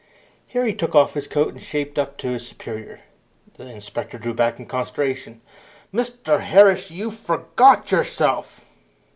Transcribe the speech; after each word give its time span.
Here 0.47 0.65
he 0.65 0.73
took 0.73 0.95
off 0.95 1.13
his 1.13 1.27
coat 1.27 1.53
and 1.53 1.61
shaped 1.61 1.99
up 1.99 2.17
to 2.17 2.29
his 2.29 2.47
superior. 2.47 3.01
The 3.57 3.67
inspector 3.69 4.17
drew 4.17 4.33
back 4.33 4.57
in 4.57 4.65
consternation. 4.65 5.41
"Mr 5.93 6.39
Harris, 6.41 6.89
you 6.89 7.11
forget 7.11 7.91
yourself!" 7.91 8.61